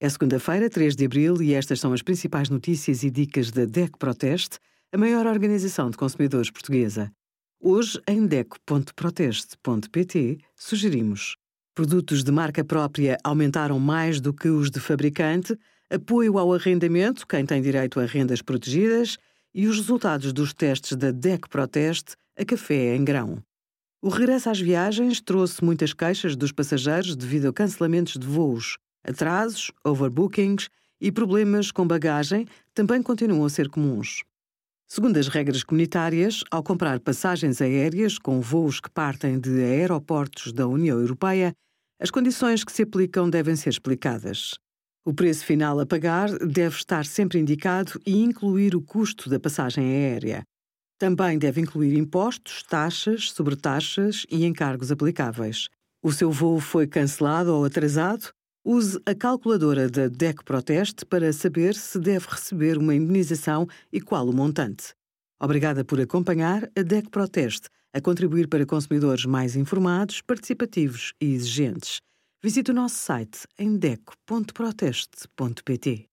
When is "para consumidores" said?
68.46-69.24